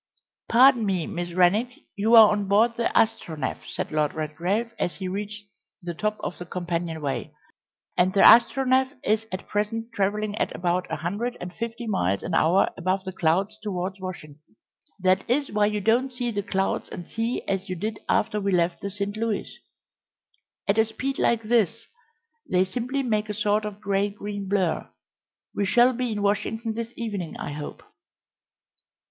[0.49, 5.07] "Pardon me, Miss Rennick, you are on board the Astronef," said Lord Redgrave, as he
[5.07, 5.43] reached
[5.79, 7.35] the top of the companion way,
[7.95, 12.33] "and the Astronef is at present travelling at about a hundred and fifty miles an
[12.33, 14.43] hour above the clouds towards Washington.
[14.99, 18.51] That is why you don't see the clouds and sea as you did after we
[18.51, 19.15] left the St.
[19.15, 19.55] Louis.
[20.67, 21.85] At a speed like this
[22.49, 24.89] they simply make a sort of grey green blur.
[25.53, 27.83] We shall be in Washington this evening, I hope."